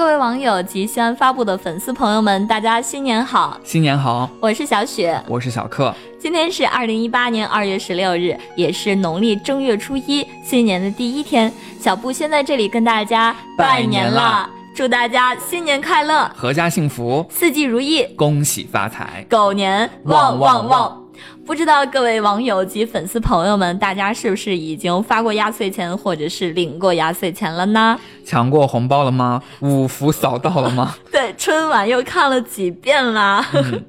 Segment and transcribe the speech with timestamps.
[0.00, 3.60] 各位网友及西安发布的粉丝朋友们，大家新年好！
[3.62, 5.94] 新年好，我是小雪，我是小克。
[6.18, 11.52] 今天是二零一八年二月十六日，也是农历正月初一，新年的第一天。
[11.78, 21.04] 小布先在这里跟大家拜年了，祝大家新年快乐，阖家幸福，四季如意，恭喜发财，狗年旺旺旺！
[21.46, 27.98] 不知道各位网友及粉丝朋友们，大家是不是已经发过压岁钱，或者是领过压岁钱了呢？
[28.24, 29.42] 抢过红包了吗？
[29.60, 30.94] 五福扫到了吗？
[31.10, 33.44] 对，春晚又看了几遍啦。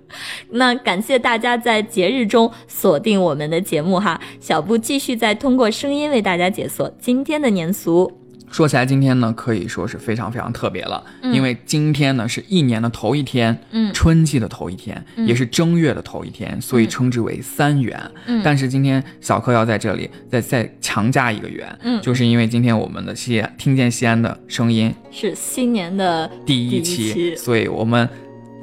[0.51, 8.20] 那感谢大家在节日中锁定我们的节目哈，小布继续再通过声音为大家解锁今天的年俗。
[8.51, 17.99] 说起来，今天呢可以说是非常非常特别了，因为今天呢是一年的头一天，嗯，春季的头一天，也是正月的头一天，所以称之为三元。
[18.25, 28.07] 嗯，但是今天小柯要在这里再再强加一个元，嗯，就是因为今天我们的西安听见西安的声音是新年的第一期，所以我们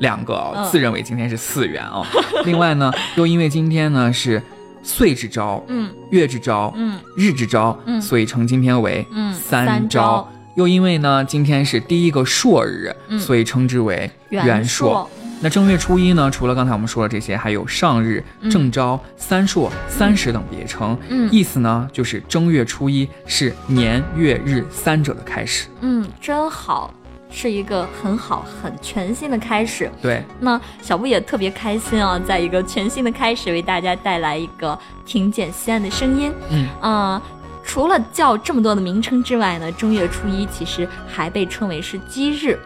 [0.00, 2.04] 两个自认为今天是四元哦。
[2.44, 4.42] 另外呢，又因为今天呢是。
[4.82, 10.28] 岁之朝，嗯，月之朝，嗯，日之朝，嗯，所以称今天为三朝。
[10.56, 15.08] 又因为呢，今天是第一个朔日，所以称之为元朔。
[15.40, 20.98] 那正月初一呢，除了刚才我们说的这些，还有上日、正朝、三朔、三十等别称。
[21.10, 25.68] 嗯，意思呢，就是正月初一是年月日三者的开始。
[25.80, 26.92] 嗯，真好。
[27.30, 29.90] 是一个很好、很全新的开始。
[30.00, 36.32] 对，那小布也特别开心啊，在一个全新的开始，为大家带来一个听见西安的声音。
[36.50, 37.22] 嗯啊，
[37.62, 42.58] 除了叫这么多的名称之外呢，正月初一其实还被称为是鸡日，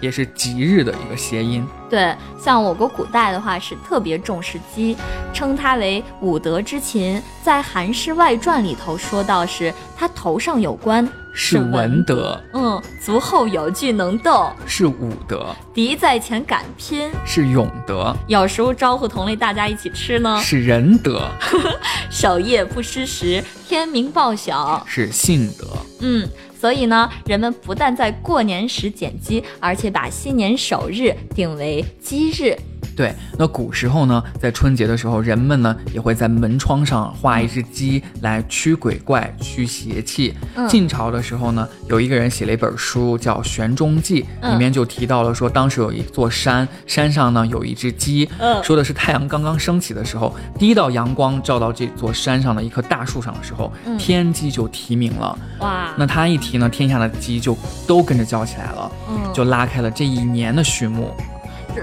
[0.00, 1.66] 也是吉日的一个谐音。
[1.88, 4.96] 对，像我国古代的话是特别重视鸡，
[5.32, 7.20] 称它为五德之禽。
[7.42, 11.08] 在《韩诗外传》里头说到，是它头上有冠。
[11.32, 21.28] 是文德，嗯，足后有据能斗是武德，敌在前敢拼是勇德，有时候招呼同类大家一起吃呢是仁德，
[22.10, 24.84] 守夜不失时天明报晓。
[24.86, 25.66] 是信德，
[26.00, 26.28] 嗯，
[26.60, 32.56] 所以呢，人们不但在过年时捡鸡，而且把新年首日定为鸡日。
[33.00, 40.34] 对，那古时候呢，在春节的时候，人们呢也会在门窗上画一只鸡来驱鬼怪、驱邪气。
[40.68, 48.28] 晋朝的时候呢，有一个人写了一本书叫《玄中记》，里面就提到了说，当时有一座山，山上呢有一只鸡，
[48.62, 55.38] 说的是太阳刚刚升起的时候，第一道阳光照到这座山上的一棵大树上的时候，天鸡就啼鸣了。
[55.60, 57.56] 哇，那他一啼呢，天下的鸡就
[57.86, 58.92] 都跟着叫起来了，
[59.32, 61.14] 就拉开了这一年的序幕。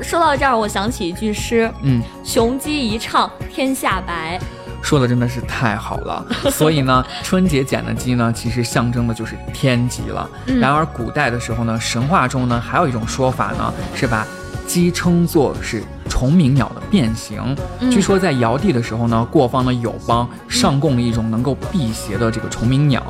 [0.02, 4.40] 说到这儿，我想起一句诗，嗯，雄鸡一唱天下白，
[4.81, 6.25] 说的真的是太好了。
[6.52, 10.30] 所以呢， 春节捡的鸡呢，其实象征的就是天鸡了。
[10.46, 14.25] 然而古代的时候呢，神话中呢，还有一种说法呢，是把
[14.66, 15.84] 鸡称作是。
[16.17, 17.55] 虫鸣鸟的变形，
[17.91, 23.03] 据说在尧帝的时候呢，过方的友邦上供了一种能够辟邪的这个虫鸣鸟，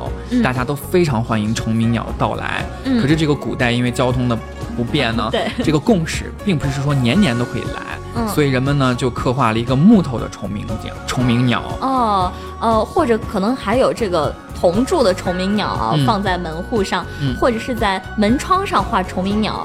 [0.44, 2.62] 大家都非常欢迎虫鸣鸟的到来。
[3.00, 4.38] 可是这个古代因为交通的
[4.76, 5.30] 不便呢，
[5.64, 10.94] 这个供使并不是说年年都可以来，所以人们呢就刻画了一个木头的虫鸣鸟。
[11.06, 14.34] 虫鸣鸟哦，呃，或者可能还有这个。
[14.60, 17.06] 铜铸的虫鸣鸟啊，放在门户上，
[17.38, 19.64] 或者是在门窗上画虫鸣鸟，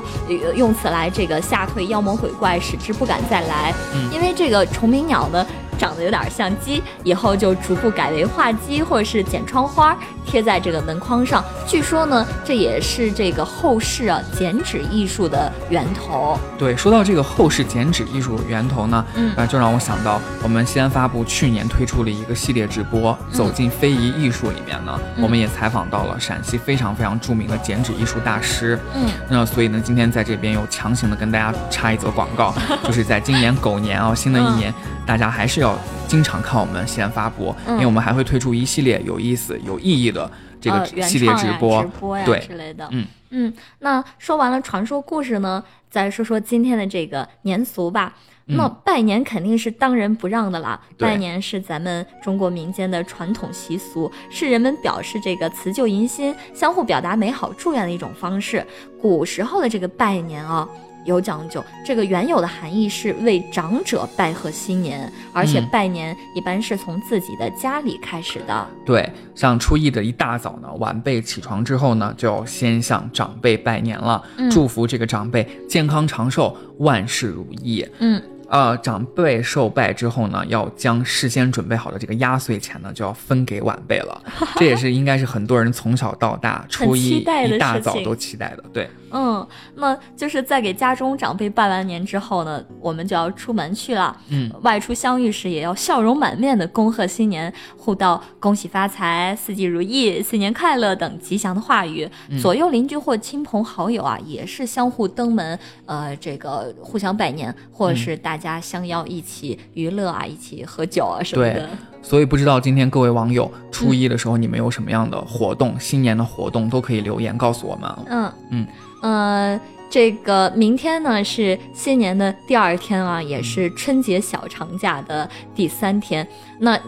[0.55, 3.73] 用此来这个吓退妖魔鬼怪，使之不敢再来。
[4.11, 5.43] 因为这个虫鸣鸟呢。
[5.78, 11.44] 长得有点像鸡，以后就逐步改为画鸡，或者是剪窗花贴在这个门框上。
[11.67, 16.38] 据说呢，这也是这个后世啊剪纸艺术的源头。
[16.57, 28.79] 对，说到这个后世剪纸艺术源头呢，嗯，就让我想到我们西安发布去年推出了一个系列直播，走进非遗艺术里面呢，我们也采访到了陕西非常非常著名的剪纸艺术大师。
[28.95, 34.73] 嗯，那所以呢，今天在这边又强行的跟大家插一则广告， 就是在今年狗年啊，新的一年。
[35.06, 40.29] 大家还是要经常看我们西安发布，因为我们还会推出一系列有意思、有意义的
[40.62, 41.84] 这个系列直播，
[42.25, 42.88] 对之类的。
[42.92, 48.13] 嗯嗯，那说完了传说故事呢，再说说今天的这个年俗吧。
[48.45, 50.80] 那拜年肯定是当仁不让的啦。
[50.98, 58.63] 拜年是咱们中国民间的传统习俗，是人们表示这个辞旧迎新、相互表达美好祝愿的一种方式。
[59.01, 60.68] 古时候的这个拜年啊。
[61.05, 68.67] 有讲究，这个原有的含义是为长者拜贺新年，而且拜年一般是从自己的家里开始的。
[68.85, 77.85] 对，像初一的一大早呢，晚辈起床之后呢，就要先向长辈拜年了，祝福这个长辈健康长寿，万事如意。
[77.99, 78.21] 嗯。
[78.49, 84.21] 呃，长辈受拜之后呢，要将事先准备好的这个压岁钱呢，就要分给晚辈了。
[84.57, 88.63] 这也是应该是很多人从小到大初一一大早都期待的。
[88.71, 94.15] 对，嗯，那就是在给家中长辈拜完年之后呢，我们就要出门去了。
[94.30, 102.10] 嗯，外出相遇时也要笑容满面的恭贺新年，互道恭喜发财、四季如意、新年快乐等吉祥的话语。
[102.42, 111.69] 左右邻居或亲朋好友啊，也是相互登门，呃，这个互相拜年，或者是大家相邀一起娱乐啊，一起喝酒啊什么的。
[112.03, 115.79] 所以不知道今天各位网友初一的时候你们有什么样的活动？
[115.79, 117.89] 新年的活动都可以留言告诉我们。
[118.07, 118.67] 嗯嗯
[119.01, 119.59] 呃，
[119.89, 126.27] 这个明天呢是新年的第二天啊，也是春节小长假的第三天。
[126.59, 126.79] 那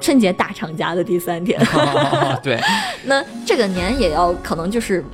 [0.00, 1.60] 春节大长假的第三天，
[2.42, 2.58] 对。
[3.04, 5.04] 那这个年也要可能就是。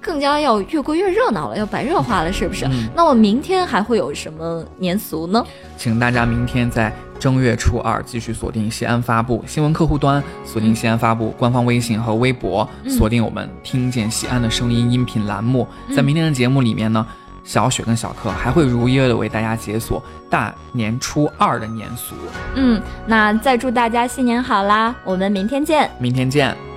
[0.00, 2.66] 更加要越过越热闹了，要白热化了，是不是？
[2.94, 5.44] 那我明天还会有什么年俗呢？
[5.76, 15.66] 请大家明天在正月初二继续锁定西安发布新闻客户端，锁定西安发布官方微信和微博，锁定我们听见西安的声音音频栏目。
[15.94, 17.06] 在明天的节目里面呢，
[17.44, 22.14] 小雪跟小克还会如约的为大家解锁大年初二的年俗。
[22.54, 24.94] 嗯，那再祝大家新年好啦！
[25.04, 26.69] 我们明天见，明天见。